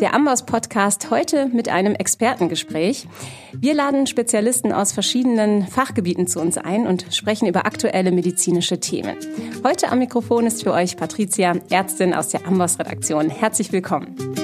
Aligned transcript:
Der 0.00 0.12
Amboss 0.12 0.44
Podcast 0.44 1.10
heute 1.10 1.46
mit 1.46 1.70
einem 1.70 1.94
Expertengespräch. 1.94 3.08
Wir 3.54 3.72
laden 3.72 4.06
Spezialisten 4.06 4.70
aus 4.70 4.92
verschiedenen 4.92 5.66
Fachgebieten 5.66 6.26
zu 6.26 6.38
uns 6.38 6.58
ein 6.58 6.86
und 6.86 7.06
sprechen 7.14 7.48
über 7.48 7.64
aktuelle 7.64 8.12
medizinische 8.12 8.78
Themen. 8.78 9.16
Heute 9.64 9.90
am 9.90 9.98
Mikrofon 9.98 10.46
ist 10.46 10.64
für 10.64 10.74
euch 10.74 10.98
Patricia, 10.98 11.54
Ärztin 11.70 12.12
aus 12.12 12.28
der 12.28 12.46
Amboss 12.46 12.78
Redaktion. 12.78 13.30
Herzlich 13.30 13.72
willkommen. 13.72 14.35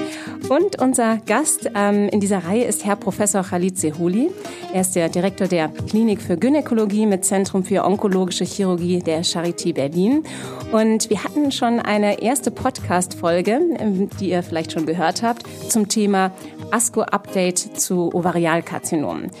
Und 0.53 0.79
unser 0.79 1.17
Gast 1.17 1.71
ähm, 1.73 2.09
in 2.09 2.19
dieser 2.19 2.45
Reihe 2.45 2.65
ist 2.65 2.85
Herr 2.85 2.95
Professor 2.95 3.41
Khalid 3.41 3.75
Sehuli. 3.75 4.29
Er 4.71 4.81
ist 4.81 4.95
der 4.95 5.09
Direktor 5.09 5.47
der 5.47 5.67
Klinik 5.67 6.21
für 6.21 6.37
Gynäkologie 6.37 7.07
mit 7.07 7.25
Zentrum 7.25 7.63
für 7.63 7.83
onkologische 7.83 8.43
Chirurgie 8.43 8.99
der 8.99 9.23
Charité 9.23 9.73
Berlin. 9.73 10.23
Und 10.71 11.09
wir 11.09 11.23
hatten 11.23 11.51
schon 11.51 11.79
eine 11.79 12.21
erste 12.21 12.51
Podcast-Folge, 12.51 13.61
ähm, 13.79 14.11
die 14.19 14.29
ihr 14.29 14.43
vielleicht 14.43 14.73
schon 14.73 14.85
gehört 14.85 15.23
habt, 15.23 15.43
zum 15.69 15.87
Thema 15.87 16.31
ASCO-Update 16.69 17.79
zu 17.79 18.13
Ovarialkarzinomen. 18.13 19.31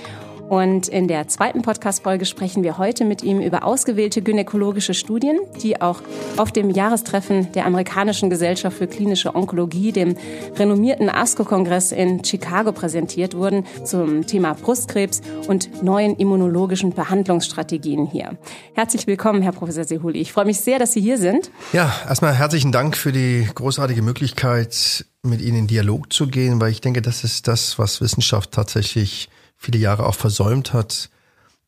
Und 0.53 0.87
in 0.87 1.07
der 1.07 1.27
zweiten 1.27 1.63
Podcast-Folge 1.63 2.25
sprechen 2.25 2.61
wir 2.61 2.77
heute 2.77 3.05
mit 3.05 3.23
ihm 3.23 3.41
über 3.41 3.63
ausgewählte 3.63 4.21
gynäkologische 4.21 4.93
Studien, 4.93 5.39
die 5.63 5.81
auch 5.81 6.03
auf 6.37 6.51
dem 6.51 6.69
Jahrestreffen 6.69 7.51
der 7.53 7.65
Amerikanischen 7.65 8.29
Gesellschaft 8.29 8.77
für 8.77 8.85
klinische 8.85 9.33
Onkologie, 9.33 9.91
dem 9.91 10.15
renommierten 10.55 11.09
ASCO-Kongress 11.09 11.91
in 11.91 12.23
Chicago 12.23 12.71
präsentiert 12.71 13.35
wurden 13.35 13.65
zum 13.83 14.27
Thema 14.27 14.53
Brustkrebs 14.53 15.21
und 15.47 15.81
neuen 15.81 16.17
immunologischen 16.17 16.93
Behandlungsstrategien 16.93 18.05
hier. 18.05 18.37
Herzlich 18.75 19.07
willkommen, 19.07 19.41
Herr 19.41 19.53
Professor 19.53 19.85
Sehuli. 19.85 20.19
Ich 20.19 20.33
freue 20.33 20.45
mich 20.45 20.59
sehr, 20.59 20.77
dass 20.77 20.93
Sie 20.93 21.01
hier 21.01 21.17
sind. 21.17 21.49
Ja, 21.71 21.91
erstmal 22.07 22.35
herzlichen 22.35 22.71
Dank 22.71 22.95
für 22.95 23.11
die 23.11 23.49
großartige 23.55 24.03
Möglichkeit, 24.03 25.07
mit 25.23 25.41
Ihnen 25.41 25.57
in 25.57 25.67
Dialog 25.67 26.13
zu 26.13 26.27
gehen, 26.27 26.61
weil 26.61 26.69
ich 26.69 26.81
denke, 26.81 27.01
das 27.01 27.23
ist 27.23 27.47
das, 27.47 27.79
was 27.79 28.01
Wissenschaft 28.01 28.51
tatsächlich 28.51 29.29
viele 29.63 29.79
Jahre 29.79 30.05
auch 30.05 30.15
versäumt 30.15 30.73
hat, 30.73 31.09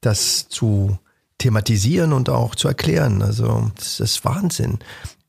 das 0.01 0.49
zu 0.49 0.99
thematisieren 1.37 2.13
und 2.13 2.29
auch 2.29 2.55
zu 2.55 2.67
erklären. 2.67 3.21
Also 3.21 3.71
das 3.75 3.99
ist 3.99 4.25
Wahnsinn, 4.25 4.79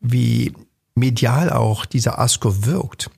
wie 0.00 0.52
medial 0.94 1.50
auch 1.50 1.84
dieser 1.86 2.18
ASCO 2.18 2.66
wirkt. 2.66 3.10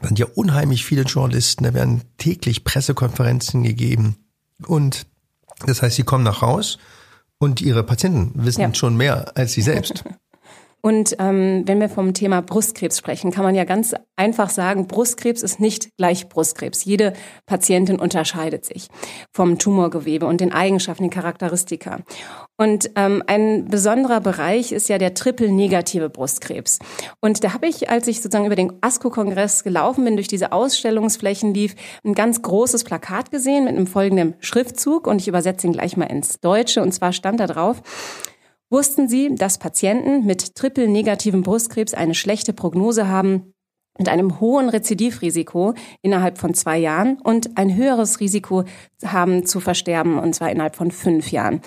Da 0.00 0.06
sind 0.06 0.18
ja 0.18 0.26
unheimlich 0.34 0.84
viele 0.84 1.02
Journalisten, 1.02 1.64
da 1.64 1.74
werden 1.74 2.02
täglich 2.18 2.62
Pressekonferenzen 2.62 3.64
gegeben. 3.64 4.16
Und 4.66 5.06
das 5.66 5.82
heißt, 5.82 5.96
sie 5.96 6.04
kommen 6.04 6.24
nach 6.24 6.40
Haus 6.40 6.78
und 7.38 7.60
ihre 7.60 7.82
Patienten 7.82 8.32
wissen 8.44 8.60
ja. 8.60 8.74
schon 8.74 8.96
mehr 8.96 9.36
als 9.36 9.52
sie 9.52 9.62
selbst. 9.62 10.04
Und 10.88 11.16
ähm, 11.18 11.64
wenn 11.66 11.82
wir 11.82 11.90
vom 11.90 12.14
Thema 12.14 12.40
Brustkrebs 12.40 12.96
sprechen, 12.96 13.30
kann 13.30 13.44
man 13.44 13.54
ja 13.54 13.64
ganz 13.64 13.94
einfach 14.16 14.48
sagen, 14.48 14.86
Brustkrebs 14.86 15.42
ist 15.42 15.60
nicht 15.60 15.94
gleich 15.98 16.30
Brustkrebs. 16.30 16.82
Jede 16.86 17.12
Patientin 17.44 18.00
unterscheidet 18.00 18.64
sich 18.64 18.88
vom 19.30 19.58
Tumorgewebe 19.58 20.24
und 20.24 20.40
den 20.40 20.50
Eigenschaften, 20.50 21.02
den 21.02 21.10
Charakteristika. 21.10 21.98
Und 22.56 22.90
ähm, 22.96 23.22
ein 23.26 23.66
besonderer 23.66 24.22
Bereich 24.22 24.72
ist 24.72 24.88
ja 24.88 24.96
der 24.96 25.12
triple-negative 25.12 26.08
Brustkrebs. 26.08 26.78
Und 27.20 27.44
da 27.44 27.52
habe 27.52 27.66
ich, 27.66 27.90
als 27.90 28.08
ich 28.08 28.22
sozusagen 28.22 28.46
über 28.46 28.56
den 28.56 28.72
ASCO-Kongress 28.80 29.64
gelaufen 29.64 30.06
bin, 30.06 30.16
durch 30.16 30.28
diese 30.28 30.52
Ausstellungsflächen 30.52 31.52
lief, 31.52 31.74
ein 32.02 32.14
ganz 32.14 32.40
großes 32.40 32.84
Plakat 32.84 33.30
gesehen 33.30 33.64
mit 33.64 33.76
einem 33.76 33.88
folgenden 33.88 34.36
Schriftzug. 34.40 35.06
Und 35.06 35.20
ich 35.20 35.28
übersetze 35.28 35.66
ihn 35.66 35.74
gleich 35.74 35.98
mal 35.98 36.06
ins 36.06 36.40
Deutsche. 36.40 36.80
Und 36.80 36.92
zwar 36.92 37.12
stand 37.12 37.40
da 37.40 37.46
drauf, 37.46 37.82
Wussten 38.70 39.08
Sie, 39.08 39.34
dass 39.34 39.58
Patienten 39.58 40.26
mit 40.26 40.54
triple-negativem 40.54 41.42
Brustkrebs 41.42 41.94
eine 41.94 42.14
schlechte 42.14 42.52
Prognose 42.52 43.08
haben 43.08 43.54
mit 43.98 44.08
einem 44.08 44.40
hohen 44.40 44.68
Rezidivrisiko 44.68 45.74
innerhalb 46.02 46.38
von 46.38 46.54
zwei 46.54 46.78
Jahren 46.78 47.18
und 47.20 47.58
ein 47.58 47.74
höheres 47.74 48.20
Risiko 48.20 48.64
haben 49.04 49.44
zu 49.44 49.60
versterben, 49.60 50.18
und 50.18 50.34
zwar 50.34 50.50
innerhalb 50.50 50.76
von 50.76 50.90
fünf 50.90 51.32
Jahren. 51.32 51.60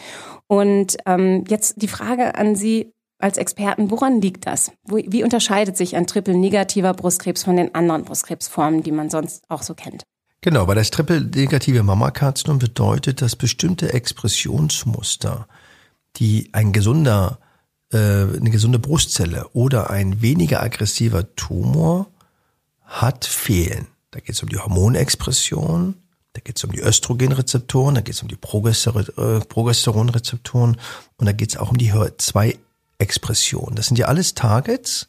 Und 0.48 0.98
ähm, 1.06 1.44
jetzt 1.50 1.82
die 1.82 1.88
Frage 1.88 2.36
an 2.36 2.56
Sie 2.56 2.92
als 3.20 3.38
Experten, 3.38 3.92
woran 3.92 4.22
liegt 4.22 4.48
das? 4.48 4.72
Wie 4.86 5.24
unterscheidet 5.24 5.78
sich 5.78 5.96
ein 5.96 6.08
triple-negativer 6.08 6.94
Brustkrebs 6.94 7.44
von 7.44 7.56
den 7.56 7.76
anderen 7.76 8.04
Brustkrebsformen, 8.04 8.82
die 8.82 8.92
man 8.92 9.10
sonst 9.10 9.44
auch 9.50 9.62
so 9.62 9.76
kennt? 9.76 10.04
Genau, 10.42 10.68
weil 10.68 10.76
das 10.76 10.90
triple-negative 10.90 11.84
Mammakarzinom 11.84 12.58
bedeutet, 12.60 13.22
dass 13.22 13.36
bestimmte 13.36 13.94
Expressionsmuster 13.94 15.48
die 16.18 16.50
ein 16.54 16.72
gesunder, 16.72 17.40
äh, 17.92 17.98
eine 17.98 18.50
gesunde 18.50 18.80
Brustzelle 18.80 19.48
oder 19.54 19.90
ein 19.90 20.22
weniger 20.22 20.62
aggressiver 20.62 21.36
Tumor 21.36 22.08
hat, 22.82 23.26
fehlen. 23.26 23.88
Da 24.12 24.20
geht 24.20 24.36
es 24.36 24.44
um 24.44 24.50
die 24.50 24.58
Hormonexpression, 24.58 25.96
da 26.34 26.42
geht 26.42 26.58
es 26.58 26.64
um 26.64 26.72
die 26.72 26.82
Östrogenrezeptoren, 26.82 27.96
da 27.96 28.02
geht 28.02 28.16
es 28.16 28.22
um 28.22 28.28
die 28.28 28.36
äh, 28.36 29.40
Progesteronrezeptoren 29.40 30.78
und 31.18 31.26
da 31.26 31.32
geht 31.32 31.50
es 31.50 31.58
auch 31.58 31.72
um 31.72 31.78
die 31.78 31.94
HER2-Expression. 31.94 33.76
Das 33.76 33.88
sind 33.88 33.98
ja 33.98 34.08
alles 34.08 34.34
Targets, 34.34 35.08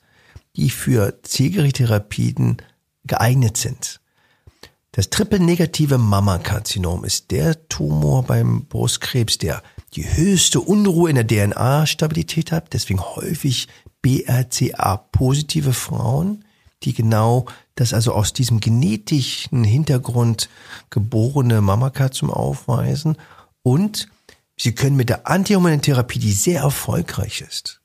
die 0.57 0.71
für 0.71 1.23
Zielgerichtstherapeuten 1.23 2.59
geeignet 3.05 3.57
sind. 3.57 4.01
Das 4.93 5.11
triple-negative 5.11 5.97
Mammakarzinom 5.97 7.05
ist 7.05 7.31
der 7.31 7.67
Tumor 7.69 8.25
beim 8.25 8.67
Brustkrebs, 8.67 9.39
der 9.39 9.63
die 9.95 10.17
höchste 10.17 10.61
Unruhe 10.61 11.11
in 11.11 11.17
der 11.17 11.27
DNA-Stabilität 11.27 12.53
hat, 12.53 12.73
deswegen 12.73 13.01
häufig 13.01 13.69
BRCA-positive 14.01 15.73
Frauen, 15.73 16.45
die 16.83 16.95
genau 16.95 17.47
das 17.75 17.95
also 17.95 18.13
aus 18.13 18.33
diesem 18.33 18.61
genetischen 18.61 19.65
Hintergrund 19.65 20.49
geborene 20.91 21.61
Mammakarzinom 21.61 22.35
aufweisen 22.35 23.17
und 23.63 24.09
sie 24.57 24.75
können 24.75 24.97
mit 24.97 25.09
der 25.09 25.27
antihormonellen 25.29 25.83
Therapie, 25.83 26.19
die 26.19 26.33
sehr 26.33 26.63
erfolgreich 26.63 27.41
ist, 27.41 27.81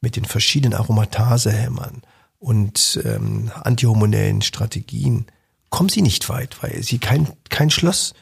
mit 0.00 0.16
den 0.16 0.24
verschiedenen 0.24 0.74
Aromatasehämmern 0.74 2.02
und 2.38 3.00
ähm, 3.04 3.52
antihormonellen 3.62 4.42
Strategien, 4.42 5.26
kommen 5.70 5.88
sie 5.88 6.02
nicht 6.02 6.28
weit, 6.28 6.62
weil 6.62 6.82
sie 6.82 6.98
kein, 6.98 7.28
kein 7.48 7.70
Schloss 7.70 8.14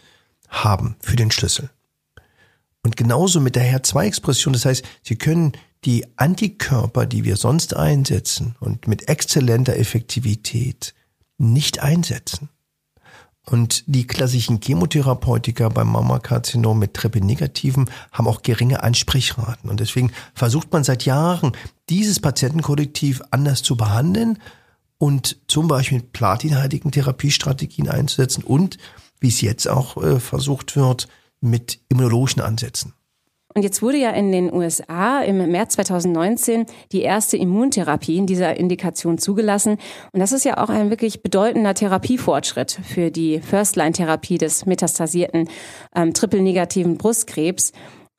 haben 0.48 0.96
für 1.00 1.16
den 1.16 1.30
Schlüssel. 1.30 1.70
Und 2.82 2.96
genauso 2.96 3.40
mit 3.40 3.56
der 3.56 3.64
HER2-Expression. 3.64 4.52
Das 4.52 4.64
heißt, 4.64 4.84
Sie 5.02 5.16
können 5.16 5.52
die 5.84 6.06
Antikörper, 6.16 7.06
die 7.06 7.24
wir 7.24 7.36
sonst 7.36 7.74
einsetzen 7.74 8.56
und 8.60 8.86
mit 8.86 9.08
exzellenter 9.08 9.76
Effektivität 9.76 10.94
nicht 11.38 11.80
einsetzen. 11.80 12.48
Und 13.46 13.84
die 13.86 14.06
klassischen 14.06 14.60
Chemotherapeutika 14.62 15.70
beim 15.70 15.88
Mammakarzinom 15.88 16.78
mit 16.78 16.94
Triple-Negativen 16.94 17.90
haben 18.12 18.28
auch 18.28 18.42
geringe 18.42 18.82
Ansprechraten. 18.82 19.70
Und 19.70 19.80
deswegen 19.80 20.12
versucht 20.34 20.72
man 20.72 20.84
seit 20.84 21.04
Jahren, 21.04 21.52
dieses 21.88 22.20
Patientenkollektiv 22.20 23.22
anders 23.30 23.62
zu 23.62 23.76
behandeln 23.76 24.38
und 24.98 25.38
zum 25.48 25.66
Beispiel 25.66 25.98
mit 25.98 26.12
platinhaltigen 26.12 26.92
Therapiestrategien 26.92 27.88
einzusetzen 27.88 28.44
und, 28.44 28.76
wie 29.18 29.28
es 29.28 29.40
jetzt 29.40 29.66
auch 29.66 29.96
äh, 30.02 30.20
versucht 30.20 30.76
wird, 30.76 31.08
mit 31.40 31.80
immunologischen 31.88 32.42
Ansätzen. 32.42 32.94
Und 33.52 33.62
jetzt 33.62 33.82
wurde 33.82 33.96
ja 33.96 34.10
in 34.10 34.30
den 34.30 34.52
USA 34.52 35.22
im 35.22 35.50
März 35.50 35.74
2019 35.74 36.66
die 36.92 37.02
erste 37.02 37.36
Immuntherapie 37.36 38.16
in 38.16 38.26
dieser 38.26 38.56
Indikation 38.56 39.18
zugelassen. 39.18 39.78
Und 40.12 40.20
das 40.20 40.30
ist 40.30 40.44
ja 40.44 40.58
auch 40.58 40.68
ein 40.68 40.90
wirklich 40.90 41.22
bedeutender 41.22 41.74
Therapiefortschritt 41.74 42.78
für 42.84 43.10
die 43.10 43.40
First-Line-Therapie 43.40 44.38
des 44.38 44.66
metastasierten 44.66 45.48
ähm, 45.96 46.14
triple-negativen 46.14 46.96
Brustkrebs. 46.96 47.72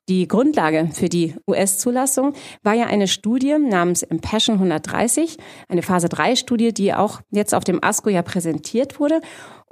Die 0.08 0.28
Grundlage 0.28 0.90
für 0.92 1.08
die 1.08 1.36
US-Zulassung 1.48 2.34
war 2.62 2.74
ja 2.74 2.86
eine 2.86 3.06
Studie 3.06 3.56
namens 3.56 4.02
Impassion 4.02 4.56
130, 4.56 5.38
eine 5.68 5.82
Phase-3-Studie, 5.82 6.74
die 6.74 6.92
auch 6.92 7.20
jetzt 7.30 7.54
auf 7.54 7.64
dem 7.64 7.82
ASCO 7.82 8.10
ja 8.10 8.22
präsentiert 8.22 8.98
wurde. 8.98 9.20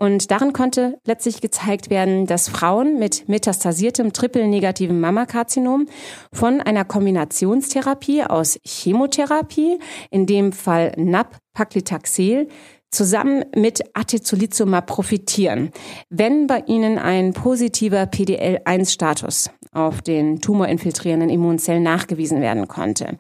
Und 0.01 0.31
darin 0.31 0.55
konnte 0.55 0.99
letztlich 1.05 1.43
gezeigt 1.43 1.91
werden, 1.91 2.25
dass 2.27 2.49
Frauen 2.49 2.99
mit 2.99 3.29
metastasiertem 3.29 4.15
triple-negativen 4.15 4.99
Mammakarzinom 4.99 5.87
von 6.33 6.63
einer 6.63 6.87
Kombinationstherapie 6.87 8.25
aus 8.25 8.59
Chemotherapie, 8.65 9.79
in 10.11 10.25
dem 10.25 10.53
Fall 10.53 10.95
NAP-Paclitaxel, 10.97 12.49
zusammen 12.91 13.45
mit 13.55 13.83
Atezolizumab 13.93 14.87
profitieren, 14.87 15.71
wenn 16.09 16.47
bei 16.47 16.65
ihnen 16.67 16.99
ein 16.99 17.35
positiver 17.35 18.07
PDL-1-Status 18.07 19.51
auf 19.73 20.01
den 20.01 20.41
tumorinfiltrierenden 20.41 21.29
Immunzellen 21.29 21.83
nachgewiesen 21.83 22.41
werden 22.41 22.69
konnte. 22.69 23.19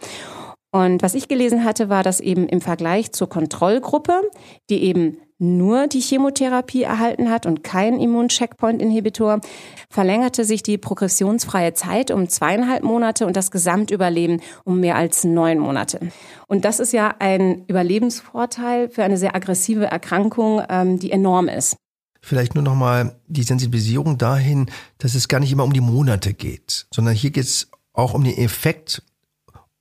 Und 0.73 1.03
was 1.03 1.15
ich 1.15 1.29
gelesen 1.29 1.62
hatte, 1.62 1.91
war, 1.91 2.03
dass 2.03 2.21
eben 2.21 2.49
im 2.49 2.62
Vergleich 2.62 3.12
zur 3.12 3.29
Kontrollgruppe, 3.29 4.23
die 4.71 4.82
eben 4.85 5.19
nur 5.40 5.87
die 5.87 6.00
Chemotherapie 6.00 6.82
erhalten 6.82 7.31
hat 7.31 7.46
und 7.46 7.64
kein 7.64 7.98
Immuncheckpoint-Inhibitor, 7.98 9.40
verlängerte 9.88 10.44
sich 10.44 10.62
die 10.62 10.76
progressionsfreie 10.78 11.72
Zeit 11.72 12.10
um 12.10 12.28
zweieinhalb 12.28 12.84
Monate 12.84 13.26
und 13.26 13.37
das 13.37 13.50
Gesamtüberleben 13.50 14.42
um 14.64 14.81
mehr 14.81 14.96
als 14.96 15.25
neun 15.25 15.58
Monate. 15.58 16.00
Und 16.46 16.64
das 16.66 16.78
ist 16.78 16.92
ja 16.92 17.14
ein 17.19 17.64
Überlebensvorteil 17.66 18.90
für 18.90 19.02
eine 19.02 19.16
sehr 19.16 19.34
aggressive 19.34 19.87
Erkrankung, 19.87 20.62
ähm, 20.69 20.98
die 20.98 21.10
enorm 21.10 21.48
ist. 21.48 21.76
Vielleicht 22.20 22.54
nur 22.54 22.62
nochmal 22.62 23.16
die 23.26 23.43
Sensibilisierung 23.43 24.19
dahin, 24.19 24.66
dass 24.98 25.14
es 25.14 25.26
gar 25.26 25.40
nicht 25.40 25.52
immer 25.52 25.64
um 25.64 25.72
die 25.72 25.81
Monate 25.81 26.34
geht, 26.34 26.86
sondern 26.93 27.14
hier 27.14 27.31
geht 27.31 27.44
es 27.44 27.70
auch 27.94 28.12
um 28.12 28.25
den 28.25 28.36
Effekt 28.36 29.02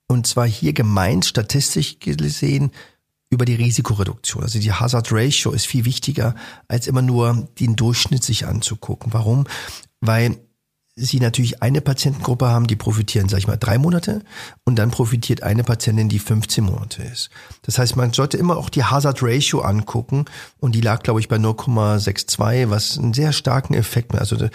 und 0.07 0.25
zwar 0.25 0.47
hier 0.47 0.73
gemeint 0.73 1.25
statistisch 1.25 1.99
gesehen 1.99 2.71
über 3.29 3.45
die 3.45 3.55
Risikoreduktion. 3.55 4.43
Also 4.43 4.59
die 4.59 4.71
Hazard 4.71 5.11
Ratio 5.11 5.51
ist 5.51 5.67
viel 5.67 5.85
wichtiger, 5.85 6.35
als 6.67 6.87
immer 6.87 7.01
nur 7.01 7.47
den 7.59 7.75
Durchschnitt 7.75 8.23
sich 8.23 8.45
anzugucken. 8.45 9.13
Warum? 9.13 9.45
Weil 10.01 10.37
Sie 10.99 11.19
natürlich 11.19 11.61
eine 11.61 11.81
Patientengruppe 11.81 12.47
haben, 12.47 12.65
die 12.65 12.75
profitieren, 12.75 13.29
sag 13.29 13.37
ich 13.37 13.47
mal, 13.47 13.57
drei 13.57 13.77
Monate 13.77 14.23
und 14.63 14.77
dann 14.77 14.89
profitiert 14.89 15.43
eine 15.43 15.63
Patientin, 15.63 16.09
die 16.09 16.19
15 16.19 16.63
Monate 16.63 17.03
ist. 17.03 17.29
Das 17.61 17.77
heißt, 17.77 17.95
man 17.95 18.13
sollte 18.13 18.37
immer 18.37 18.57
auch 18.57 18.69
die 18.69 18.83
Hazard 18.83 19.21
Ratio 19.21 19.61
angucken 19.61 20.25
und 20.59 20.73
die 20.73 20.81
lag, 20.81 21.03
glaube 21.03 21.19
ich, 21.19 21.27
bei 21.27 21.37
0,62, 21.37 22.71
was 22.71 22.97
einen 22.97 23.13
sehr 23.13 23.31
starken 23.31 23.75
Effekt. 23.75 24.15
Also 24.15 24.35
eine 24.35 24.49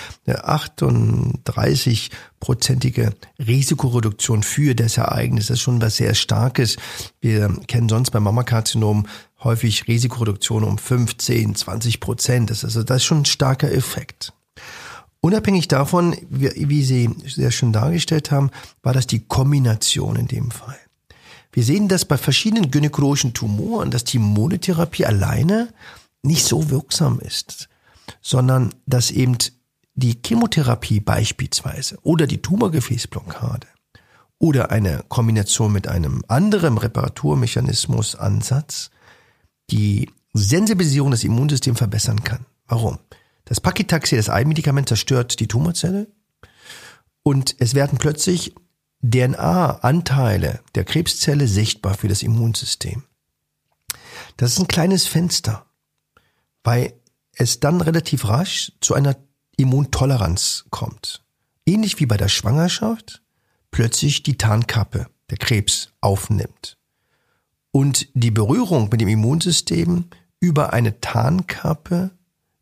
38-prozentige 0.45 3.13
Risikoreduktion 3.39 4.43
für 4.43 4.75
das 4.75 4.97
Ereignis 4.97 5.45
das 5.49 5.59
ist 5.59 5.63
schon 5.63 5.81
was 5.81 5.97
sehr 5.97 6.15
Starkes. 6.15 6.77
Wir 7.21 7.49
kennen 7.67 7.89
sonst 7.89 8.11
beim 8.11 8.25
Mammakarzinom 8.25 9.07
häufig 9.43 9.87
Risikoreduktion 9.87 10.65
um 10.65 10.79
15, 10.79 11.55
20 11.55 12.01
Prozent. 12.01 12.51
Das 12.51 12.59
ist 12.59 12.65
also 12.65 12.83
das 12.83 12.99
ist 12.99 13.05
schon 13.05 13.23
ein 13.23 13.27
starker 13.27 13.71
Effekt. 13.71 14.33
Unabhängig 15.25 15.69
davon, 15.69 16.15
wie, 16.29 16.69
wie 16.69 16.85
Sie 16.85 17.09
sehr 17.25 17.51
schön 17.51 17.73
dargestellt 17.73 18.31
haben, 18.31 18.51
war 18.83 18.93
das 18.93 19.07
die 19.07 19.21
Kombination 19.21 20.17
in 20.17 20.29
dem 20.29 20.51
Fall. 20.51 20.77
Wir 21.51 21.65
sehen 21.65 21.89
das 21.89 22.05
bei 22.05 22.19
verschiedenen 22.19 22.71
gynäkologischen 22.71 23.33
Tumoren, 23.33 23.91
dass 23.91 24.05
die 24.05 24.19
Monotherapie 24.19 25.07
alleine 25.07 25.73
nicht 26.23 26.45
so 26.45 26.69
wirksam 26.69 27.21
ist, 27.21 27.71
sondern 28.21 28.75
dass 28.85 29.11
eben 29.11 29.39
die 29.95 30.21
Chemotherapie 30.23 31.01
beispielsweise 31.01 31.97
oder 32.03 32.27
die 32.27 32.43
Tumorgefäßblockade 32.43 33.67
oder 34.39 34.71
eine 34.71 35.05
Kombination 35.09 35.73
mit 35.73 35.89
einem 35.89 36.23
anderen 36.29 36.77
Reparaturmechanismus 36.77 38.15
Ansatz 38.15 38.91
die 39.71 40.11
Sensibilisierung 40.35 41.13
des 41.13 41.25
Immunsystems 41.25 41.79
verbessern 41.79 42.23
kann. 42.25 42.45
Warum? 42.67 42.99
Das 43.45 43.61
Paclitaxel, 43.61 44.17
das 44.17 44.31
Eigenmedikament, 44.31 44.89
zerstört 44.89 45.39
die 45.41 45.49
Tumorzelle 45.49 46.09
und 47.23 47.57
es 47.59 47.75
werden 47.75 47.99
plötzlich 47.99 48.55
DNA-Anteile 49.03 50.61
der 50.75 50.85
Krebszelle 50.85 51.47
sichtbar 51.47 51.95
für 51.95 52.09
das 52.09 52.23
Immunsystem. 52.23 53.05
Das 54.37 54.53
ist 54.53 54.61
ein 54.61 54.69
kleines 54.69 55.07
Fenster, 55.07 55.67
weil 56.63 56.95
es 57.33 57.61
dann 57.61 57.81
relativ 57.81 58.29
rasch 58.29 58.73
zu 58.81 58.95
einer 58.95 59.17
Immuntoleranz 59.57 60.65
kommt. 60.71 61.23
Ähnlich 61.67 62.01
wie 62.01 62.07
bei 62.07 62.17
der 62.17 62.29
Schwangerschaft 62.29 63.23
plötzlich 63.71 64.23
die 64.23 64.39
Tarnkappe 64.39 65.09
der 65.31 65.39
Krebs 65.39 65.91
aufnimmt. 66.01 66.79
Und 67.71 68.09
die 68.15 68.31
Berührung 68.31 68.89
mit 68.91 69.01
dem 69.01 69.09
Immunsystem 69.09 70.05
über 70.41 70.73
eine 70.73 71.01
Tarnkappe 71.01 72.11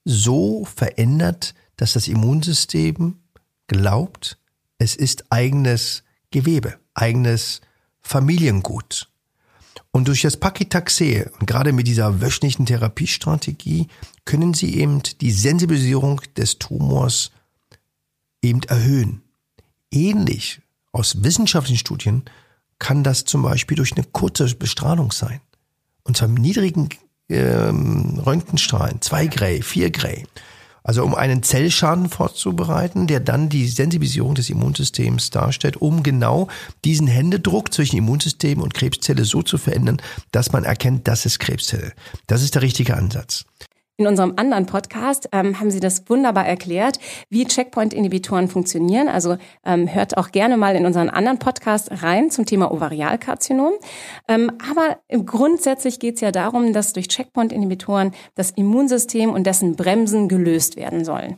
so 0.04 0.64
verändert, 0.64 1.54
dass 1.76 1.92
das 1.92 2.08
Immunsystem 2.08 3.20
glaubt, 3.66 4.38
es 4.78 4.96
ist 4.96 5.24
eigenes 5.30 6.02
Gewebe, 6.30 6.78
eigenes 6.94 7.60
Familiengut. 8.00 9.08
Und 9.92 10.08
durch 10.08 10.22
das 10.22 10.38
Paclitaxel 10.38 11.30
und 11.38 11.46
gerade 11.46 11.72
mit 11.72 11.86
dieser 11.86 12.20
wöchentlichen 12.20 12.66
Therapiestrategie 12.66 13.88
können 14.24 14.54
sie 14.54 14.74
eben 14.78 15.02
die 15.20 15.30
Sensibilisierung 15.30 16.20
des 16.36 16.58
Tumors 16.58 17.30
eben 18.42 18.62
erhöhen. 18.64 19.22
Ähnlich 19.90 20.62
aus 20.92 21.22
wissenschaftlichen 21.22 21.78
Studien 21.78 22.24
kann 22.78 23.04
das 23.04 23.24
zum 23.24 23.42
Beispiel 23.42 23.76
durch 23.76 23.92
eine 23.92 24.04
kurze 24.04 24.54
Bestrahlung 24.54 25.12
sein. 25.12 25.40
Und 26.04 26.16
zwar 26.16 26.28
mit 26.28 26.42
niedrigen 26.42 26.88
ähm, 27.32 28.20
Röntgenstrahlen, 28.24 29.00
zwei 29.00 29.26
Gray, 29.26 29.62
vier 29.62 29.90
Gray. 29.90 30.24
Also 30.84 31.04
um 31.04 31.14
einen 31.14 31.42
Zellschaden 31.44 32.08
vorzubereiten, 32.08 33.06
der 33.06 33.20
dann 33.20 33.48
die 33.48 33.68
Sensibilisierung 33.68 34.34
des 34.34 34.50
Immunsystems 34.50 35.30
darstellt, 35.30 35.76
um 35.76 36.02
genau 36.02 36.48
diesen 36.84 37.06
Händedruck 37.06 37.72
zwischen 37.72 37.96
Immunsystem 37.96 38.60
und 38.60 38.74
Krebszelle 38.74 39.24
so 39.24 39.42
zu 39.42 39.58
verändern, 39.58 40.02
dass 40.32 40.50
man 40.50 40.64
erkennt, 40.64 41.06
das 41.06 41.24
ist 41.24 41.38
Krebszelle. 41.38 41.92
Das 42.26 42.42
ist 42.42 42.56
der 42.56 42.62
richtige 42.62 42.96
Ansatz. 42.96 43.44
In 44.02 44.08
unserem 44.08 44.32
anderen 44.34 44.66
Podcast 44.66 45.28
ähm, 45.30 45.60
haben 45.60 45.70
Sie 45.70 45.78
das 45.78 46.10
wunderbar 46.10 46.44
erklärt, 46.44 46.98
wie 47.30 47.44
Checkpoint-Inhibitoren 47.44 48.48
funktionieren. 48.48 49.06
Also 49.06 49.36
ähm, 49.64 49.86
hört 49.86 50.16
auch 50.16 50.32
gerne 50.32 50.56
mal 50.56 50.74
in 50.74 50.86
unseren 50.86 51.08
anderen 51.08 51.38
Podcast 51.38 52.02
rein 52.02 52.28
zum 52.28 52.44
Thema 52.44 52.72
Ovarialkarzinom. 52.72 53.74
Ähm, 54.26 54.50
aber 54.68 54.98
grundsätzlich 55.24 56.00
geht 56.00 56.16
es 56.16 56.20
ja 56.20 56.32
darum, 56.32 56.72
dass 56.72 56.92
durch 56.94 57.06
Checkpoint-Inhibitoren 57.06 58.10
das 58.34 58.50
Immunsystem 58.50 59.30
und 59.30 59.46
dessen 59.46 59.76
Bremsen 59.76 60.28
gelöst 60.28 60.74
werden 60.74 61.04
sollen. 61.04 61.36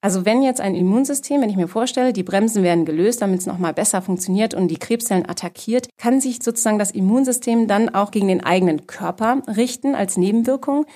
Also 0.00 0.24
wenn 0.24 0.42
jetzt 0.42 0.60
ein 0.60 0.76
Immunsystem, 0.76 1.40
wenn 1.40 1.50
ich 1.50 1.56
mir 1.56 1.66
vorstelle, 1.66 2.12
die 2.12 2.22
Bremsen 2.22 2.62
werden 2.62 2.84
gelöst, 2.84 3.20
damit 3.20 3.40
es 3.40 3.46
nochmal 3.46 3.72
besser 3.72 4.00
funktioniert 4.00 4.54
und 4.54 4.68
die 4.68 4.76
Krebszellen 4.76 5.28
attackiert, 5.28 5.88
kann 5.98 6.20
sich 6.20 6.38
sozusagen 6.40 6.78
das 6.78 6.92
Immunsystem 6.92 7.66
dann 7.66 7.92
auch 7.92 8.12
gegen 8.12 8.28
den 8.28 8.44
eigenen 8.44 8.86
Körper 8.86 9.42
richten 9.48 9.96
als 9.96 10.16
Nebenwirkung. 10.16 10.86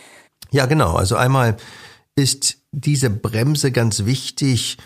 Ja, 0.51 0.67
genau. 0.67 0.95
Also 0.95 1.17
einmal 1.17 1.57
ist 2.17 2.59
diese 2.73 3.11
Bremse 3.11 3.73
ganz 3.73 4.05
wichtig, 4.05 4.79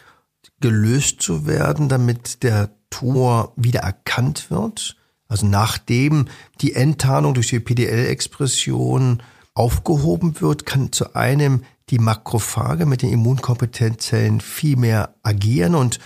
gelöst 0.60 1.20
zu 1.20 1.46
werden, 1.46 1.88
damit 1.88 2.42
der 2.42 2.70
Tumor 2.90 3.52
wieder 3.56 3.80
erkannt 3.80 4.50
wird. 4.50 4.96
Also 5.28 5.46
nachdem 5.46 6.26
die 6.60 6.74
Enttarnung 6.74 7.34
durch 7.34 7.48
die 7.48 7.60
PDL-Expression 7.60 9.22
aufgehoben 9.54 10.40
wird, 10.40 10.66
kann 10.66 10.92
zu 10.92 11.14
einem 11.14 11.64
die 11.90 11.98
Makrophage 11.98 12.86
mit 12.86 13.02
den 13.02 13.10
Immunkompetenzzellen 13.10 14.40
viel 14.40 14.76
mehr 14.76 15.14
agieren 15.22 15.74
und 15.74 15.98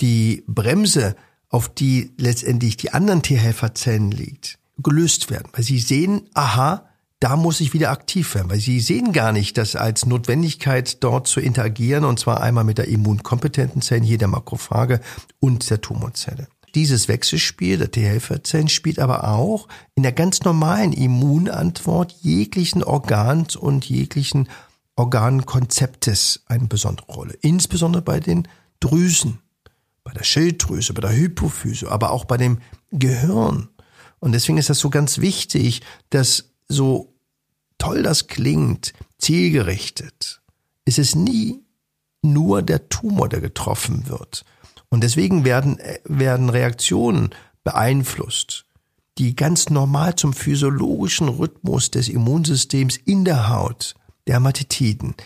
die 0.00 0.44
Bremse, 0.46 1.16
auf 1.48 1.68
die 1.68 2.12
letztendlich 2.16 2.76
die 2.76 2.92
anderen 2.92 3.22
T-Helferzellen 3.22 4.10
liegt, 4.10 4.58
gelöst 4.78 5.30
werden. 5.30 5.48
Weil 5.52 5.64
sie 5.64 5.78
sehen, 5.78 6.28
aha, 6.34 6.88
da 7.22 7.36
muss 7.36 7.60
ich 7.60 7.72
wieder 7.72 7.92
aktiv 7.92 8.34
werden, 8.34 8.50
weil 8.50 8.58
sie 8.58 8.80
sehen 8.80 9.12
gar 9.12 9.30
nicht, 9.30 9.56
dass 9.56 9.76
als 9.76 10.06
Notwendigkeit 10.06 11.04
dort 11.04 11.28
zu 11.28 11.38
interagieren, 11.38 12.04
und 12.04 12.18
zwar 12.18 12.40
einmal 12.40 12.64
mit 12.64 12.78
der 12.78 12.88
immunkompetenten 12.88 13.80
Zelle, 13.80 14.02
hier 14.04 14.18
der 14.18 14.26
Makrophage 14.26 15.00
und 15.38 15.70
der 15.70 15.80
Tumorzelle. 15.80 16.48
Dieses 16.74 17.06
Wechselspiel 17.06 17.78
der 17.78 17.92
T-Helferzellen 17.92 18.68
spielt 18.68 18.98
aber 18.98 19.28
auch 19.28 19.68
in 19.94 20.02
der 20.02 20.10
ganz 20.10 20.42
normalen 20.42 20.92
Immunantwort 20.92 22.12
jeglichen 22.22 22.82
Organs 22.82 23.54
und 23.54 23.84
jeglichen 23.84 24.48
Organkonzeptes 24.96 26.42
eine 26.46 26.66
besondere 26.66 27.06
Rolle. 27.06 27.38
Insbesondere 27.40 28.02
bei 28.02 28.18
den 28.18 28.48
Drüsen, 28.80 29.38
bei 30.02 30.12
der 30.12 30.24
Schilddrüse, 30.24 30.92
bei 30.92 31.02
der 31.02 31.14
Hypophyse, 31.14 31.88
aber 31.88 32.10
auch 32.10 32.24
bei 32.24 32.36
dem 32.36 32.58
Gehirn. 32.90 33.68
Und 34.18 34.32
deswegen 34.32 34.58
ist 34.58 34.70
das 34.70 34.80
so 34.80 34.90
ganz 34.90 35.18
wichtig, 35.18 35.82
dass 36.10 36.48
so 36.68 37.11
toll 37.82 38.04
das 38.04 38.28
klingt, 38.28 38.92
zielgerichtet, 39.18 40.40
ist 40.84 41.00
es 41.00 41.16
nie 41.16 41.64
nur 42.22 42.62
der 42.62 42.88
Tumor, 42.88 43.28
der 43.28 43.40
getroffen 43.40 44.08
wird. 44.08 44.44
Und 44.88 45.02
deswegen 45.02 45.44
werden, 45.44 45.78
werden 46.04 46.48
Reaktionen 46.48 47.30
beeinflusst, 47.64 48.66
die 49.18 49.34
ganz 49.34 49.68
normal 49.68 50.14
zum 50.14 50.32
physiologischen 50.32 51.28
Rhythmus 51.28 51.90
des 51.90 52.08
Immunsystems 52.08 52.98
in 52.98 53.24
der 53.24 53.48
Haut, 53.48 53.96
Dermatitiden, 54.28 55.16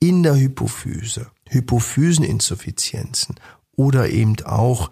in 0.00 0.24
der 0.24 0.34
Hypophyse, 0.34 1.30
Hypophyseninsuffizienzen 1.48 3.36
oder 3.76 4.08
eben 4.08 4.34
auch 4.44 4.90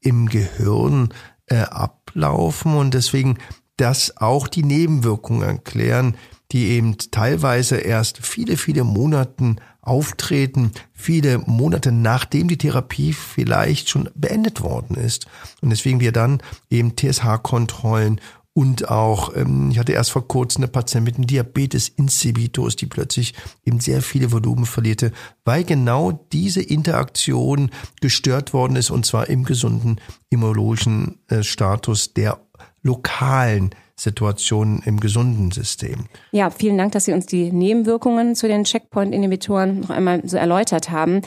im 0.00 0.28
Gehirn 0.28 1.14
äh, 1.46 1.60
ablaufen 1.60 2.74
und 2.74 2.92
deswegen 2.92 3.38
das 3.78 4.18
auch 4.18 4.48
die 4.48 4.64
Nebenwirkungen 4.64 5.48
erklären, 5.48 6.14
die 6.52 6.68
eben 6.68 6.96
teilweise 7.10 7.76
erst 7.76 8.18
viele, 8.26 8.56
viele 8.56 8.84
Monaten 8.84 9.56
auftreten, 9.82 10.72
viele 10.92 11.38
Monate 11.38 11.92
nachdem 11.92 12.48
die 12.48 12.58
Therapie 12.58 13.12
vielleicht 13.12 13.88
schon 13.88 14.10
beendet 14.14 14.60
worden 14.60 14.96
ist. 14.96 15.26
Und 15.60 15.70
deswegen 15.70 16.00
wir 16.00 16.12
dann 16.12 16.42
eben 16.70 16.96
TSH-Kontrollen 16.96 18.20
Und 18.54 18.88
auch, 18.88 19.36
ähm, 19.36 19.70
ich 19.70 19.78
hatte 19.78 19.92
erst 19.92 20.10
vor 20.10 20.26
kurzem 20.26 20.64
eine 20.64 20.72
Patientin 20.72 21.04
mit 21.04 21.14
einem 21.14 21.26
Diabetes 21.28 21.88
insipidus, 21.90 22.74
die 22.74 22.86
plötzlich 22.86 23.34
eben 23.64 23.78
sehr 23.78 24.02
viele 24.02 24.32
Volumen 24.32 24.66
verlierte, 24.66 25.12
weil 25.44 25.62
genau 25.62 26.26
diese 26.32 26.60
Interaktion 26.60 27.70
gestört 28.00 28.52
worden 28.52 28.74
ist 28.74 28.90
und 28.90 29.06
zwar 29.06 29.28
im 29.28 29.44
gesunden 29.44 30.00
immunologischen 30.28 31.20
äh, 31.28 31.44
Status 31.44 32.14
der 32.14 32.40
lokalen 32.82 33.70
Situationen 33.98 34.80
im 34.84 35.00
gesunden 35.00 35.50
System. 35.50 36.06
Ja, 36.30 36.50
vielen 36.50 36.78
Dank, 36.78 36.92
dass 36.92 37.04
Sie 37.04 37.12
uns 37.12 37.26
die 37.26 37.52
Nebenwirkungen 37.52 38.34
zu 38.34 38.46
den 38.48 38.64
Checkpoint-Inhibitoren 38.64 39.80
noch 39.80 39.90
einmal 39.90 40.22
so 40.24 40.36
erläutert 40.36 40.90
haben. 40.90 41.22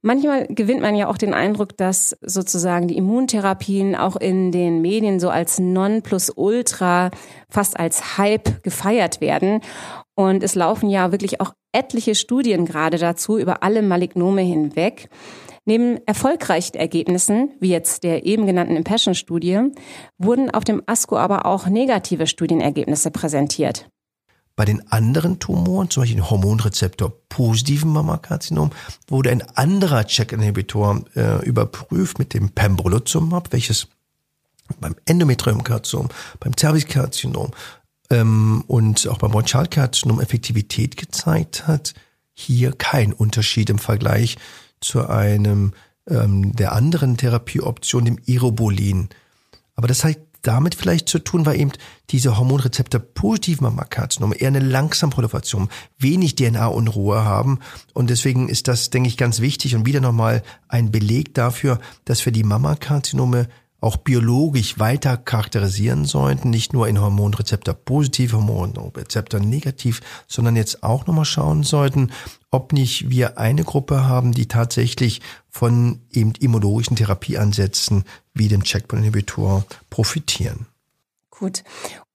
Manchmal 0.00 0.46
gewinnt 0.46 0.80
man 0.80 0.94
ja 0.94 1.08
auch 1.08 1.18
den 1.18 1.34
Eindruck, 1.34 1.76
dass 1.76 2.16
sozusagen 2.20 2.86
die 2.86 2.96
Immuntherapien 2.96 3.96
auch 3.96 4.14
in 4.14 4.52
den 4.52 4.80
Medien 4.80 5.18
so 5.18 5.28
als 5.28 5.58
Nonplusultra, 5.58 7.10
fast 7.50 7.78
als 7.78 8.16
Hype 8.16 8.62
gefeiert 8.62 9.20
werden. 9.20 9.60
Und 10.14 10.44
es 10.44 10.54
laufen 10.54 10.88
ja 10.88 11.10
wirklich 11.10 11.40
auch 11.40 11.52
etliche 11.72 12.14
Studien 12.14 12.64
gerade 12.64 12.96
dazu 12.96 13.38
über 13.38 13.64
alle 13.64 13.82
Malignome 13.82 14.42
hinweg. 14.42 15.08
Neben 15.68 15.98
erfolgreichen 16.06 16.76
Ergebnissen, 16.76 17.50
wie 17.60 17.68
jetzt 17.68 18.02
der 18.02 18.24
eben 18.24 18.46
genannten 18.46 18.74
Impassion-Studie, 18.74 19.64
wurden 20.16 20.50
auf 20.50 20.64
dem 20.64 20.82
ASCO 20.86 21.18
aber 21.18 21.44
auch 21.44 21.66
negative 21.66 22.26
Studienergebnisse 22.26 23.10
präsentiert. 23.10 23.86
Bei 24.56 24.64
den 24.64 24.90
anderen 24.90 25.40
Tumoren, 25.40 25.90
zum 25.90 26.00
Beispiel 26.00 26.16
den 26.16 26.30
Hormonrezeptor 26.30 27.12
positiven 27.28 27.92
Mammakarzinom, 27.92 28.70
wurde 29.08 29.30
ein 29.30 29.42
anderer 29.56 30.06
Check-Inhibitor 30.06 31.04
äh, 31.14 31.44
überprüft 31.44 32.18
mit 32.18 32.32
dem 32.32 32.48
Pembrolizumab, 32.48 33.52
welches 33.52 33.88
beim 34.80 34.96
Endometriumkarzinom, 35.04 36.08
beim 36.40 36.56
Cervixkarzinom 36.58 37.50
ähm, 38.08 38.64
und 38.68 39.06
auch 39.06 39.18
beim 39.18 39.32
Bronchialkarzinom 39.32 40.18
Effektivität 40.22 40.96
gezeigt 40.96 41.66
hat. 41.66 41.92
Hier 42.32 42.72
kein 42.72 43.12
Unterschied 43.12 43.68
im 43.68 43.78
Vergleich 43.78 44.38
zu 44.80 45.08
einem 45.08 45.72
ähm, 46.08 46.54
der 46.54 46.72
anderen 46.72 47.16
Therapieoption, 47.16 48.04
dem 48.04 48.18
Irobolin. 48.24 49.08
Aber 49.74 49.88
das 49.88 50.04
hat 50.04 50.18
damit 50.42 50.74
vielleicht 50.74 51.08
zu 51.08 51.18
tun, 51.18 51.46
weil 51.46 51.60
eben 51.60 51.72
diese 52.10 52.38
Hormonrezeptor 52.38 53.00
positiven 53.00 53.64
Mammakarzinome 53.64 54.36
eher 54.36 54.48
eine 54.48 54.60
langsame 54.60 55.12
Proliferation, 55.12 55.68
wenig 55.98 56.36
DNA-Unruhe 56.36 57.24
haben. 57.24 57.58
Und 57.92 58.08
deswegen 58.08 58.48
ist 58.48 58.68
das, 58.68 58.90
denke 58.90 59.08
ich, 59.08 59.16
ganz 59.16 59.40
wichtig 59.40 59.74
und 59.74 59.84
wieder 59.84 60.00
nochmal 60.00 60.42
ein 60.68 60.90
Beleg 60.90 61.34
dafür, 61.34 61.80
dass 62.04 62.24
wir 62.24 62.32
die 62.32 62.44
Mammakarzinome 62.44 63.48
auch 63.80 63.96
biologisch 63.96 64.78
weiter 64.78 65.16
charakterisieren 65.16 66.04
sollten, 66.04 66.50
nicht 66.50 66.72
nur 66.72 66.88
in 66.88 67.00
Hormonrezeptor 67.00 67.74
positiv, 67.74 68.32
Hormonrezeptor 68.32 69.40
negativ, 69.40 70.00
sondern 70.26 70.56
jetzt 70.56 70.82
auch 70.82 71.06
nochmal 71.06 71.24
schauen 71.24 71.62
sollten, 71.62 72.10
ob 72.50 72.72
nicht 72.72 73.10
wir 73.10 73.38
eine 73.38 73.62
Gruppe 73.62 74.04
haben, 74.04 74.32
die 74.32 74.48
tatsächlich 74.48 75.20
von 75.48 76.00
eben 76.10 76.32
immunologischen 76.40 76.96
Therapieansätzen 76.96 78.04
wie 78.34 78.48
dem 78.48 78.64
Checkpoint-Inhibitor 78.64 79.64
profitieren. 79.90 80.66
Gut. 81.30 81.62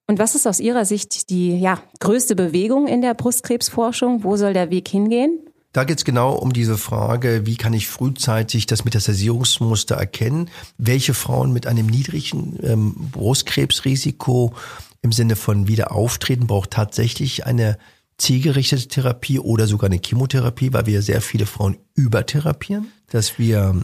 Und 0.06 0.20
was 0.20 0.36
ist 0.36 0.46
aus 0.48 0.60
Ihrer 0.60 0.84
Sicht 0.84 1.30
die 1.30 1.58
ja, 1.58 1.82
größte 2.00 2.36
Bewegung 2.36 2.88
in 2.88 3.02
der 3.02 3.14
Brustkrebsforschung? 3.14 4.24
Wo 4.24 4.36
soll 4.36 4.54
der 4.54 4.70
Weg 4.70 4.90
hingehen? 4.90 5.40
Da 5.74 5.86
geht 5.86 5.98
es 5.98 6.06
genau 6.06 6.34
um 6.34 6.54
diese 6.54 6.78
Frage, 6.78 7.48
wie 7.48 7.58
kann 7.58 7.74
ich 7.74 7.88
frühzeitig 7.88 8.68
das 8.68 8.86
Metastasierungsmuster 8.86 9.96
erkennen? 9.96 10.52
Welche 10.78 11.16
Frauen 11.16 11.52
mit 11.52 11.66
einem 11.66 11.88
niedrigen 11.88 12.60
ähm, 12.62 12.94
Brustkrebsrisiko 13.12 14.54
im 15.02 15.12
Sinne 15.12 15.36
von 15.36 15.68
Wiederauftreten 15.68 16.46
braucht 16.46 16.72
tatsächlich 16.72 17.48
eine 17.48 17.80
zielgerichtete 18.20 18.88
Therapie 18.88 19.40
oder 19.40 19.66
sogar 19.66 19.90
eine 19.90 20.00
Chemotherapie, 20.00 20.72
weil 20.74 20.86
wir 20.86 21.02
sehr 21.02 21.22
viele 21.22 21.48
Frauen 21.48 21.78
übertherapieren, 21.96 22.92
dass 23.10 23.40
wir 23.40 23.84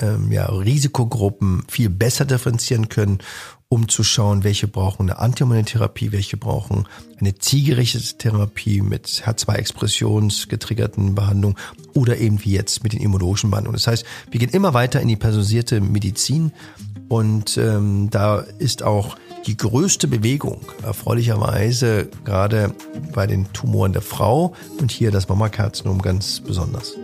ähm, 0.00 0.32
ja, 0.32 0.46
Risikogruppen 0.46 1.64
viel 1.68 1.90
besser 1.90 2.24
differenzieren 2.24 2.88
können 2.88 3.18
um 3.74 3.88
zu 3.88 4.04
schauen, 4.04 4.44
welche 4.44 4.68
brauchen 4.68 5.10
eine 5.10 5.18
Antihormonentherapie, 5.18 6.12
welche 6.12 6.36
brauchen 6.36 6.86
eine 7.18 7.34
zielgerichtete 7.34 8.18
Therapie 8.18 8.82
mit 8.82 9.08
HER2-expressionsgetriggerten 9.26 11.16
Behandlungen 11.16 11.56
oder 11.92 12.18
eben 12.18 12.44
wie 12.44 12.52
jetzt 12.52 12.84
mit 12.84 12.92
den 12.92 13.00
immunologischen 13.00 13.50
Behandlungen. 13.50 13.74
Das 13.74 13.88
heißt, 13.88 14.04
wir 14.30 14.38
gehen 14.38 14.50
immer 14.50 14.74
weiter 14.74 15.00
in 15.00 15.08
die 15.08 15.16
personalisierte 15.16 15.80
Medizin 15.80 16.52
und 17.08 17.58
ähm, 17.58 18.10
da 18.10 18.38
ist 18.38 18.84
auch 18.84 19.16
die 19.46 19.56
größte 19.56 20.06
Bewegung 20.06 20.60
erfreulicherweise 20.84 22.08
gerade 22.24 22.72
bei 23.12 23.26
den 23.26 23.52
Tumoren 23.52 23.92
der 23.92 24.02
Frau 24.02 24.54
und 24.78 24.92
hier 24.92 25.10
das 25.10 25.28
Mammakarzinom 25.28 26.00
ganz 26.00 26.40
besonders. 26.40 26.94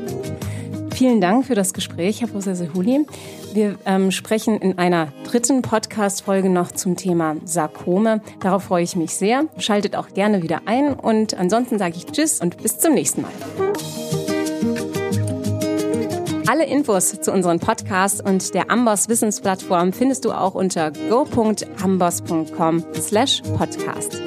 Vielen 0.92 1.20
Dank 1.20 1.46
für 1.46 1.54
das 1.54 1.72
Gespräch, 1.72 2.20
Herr 2.20 2.28
Professor 2.28 2.68
Huli. 2.74 3.06
Wir 3.54 3.76
ähm, 3.86 4.10
sprechen 4.10 4.58
in 4.58 4.78
einer 4.78 5.08
dritten 5.24 5.62
Podcast-Folge 5.62 6.48
noch 6.50 6.72
zum 6.72 6.96
Thema 6.96 7.36
Sarkome. 7.44 8.20
Darauf 8.40 8.64
freue 8.64 8.84
ich 8.84 8.96
mich 8.96 9.14
sehr. 9.14 9.44
Schaltet 9.58 9.96
auch 9.96 10.08
gerne 10.08 10.42
wieder 10.42 10.62
ein 10.66 10.92
und 10.92 11.34
ansonsten 11.34 11.78
sage 11.78 11.94
ich 11.96 12.06
Tschüss 12.06 12.40
und 12.40 12.62
bis 12.62 12.78
zum 12.78 12.94
nächsten 12.94 13.22
Mal. 13.22 13.30
Alle 16.50 16.66
Infos 16.66 17.20
zu 17.20 17.32
unseren 17.32 17.60
Podcasts 17.60 18.20
und 18.20 18.54
der 18.54 18.72
Amboss 18.72 19.08
Wissensplattform 19.08 19.92
findest 19.92 20.24
du 20.24 20.32
auch 20.32 20.54
unter 20.54 20.90
go.amboss.com 21.08 22.84
slash 22.94 23.40
podcast. 23.56 24.20